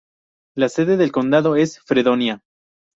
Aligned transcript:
La 0.55 0.67
sede 0.67 0.97
del 0.97 1.11
condado 1.11 1.55
es 1.55 1.79
Fredonia. 1.81 2.41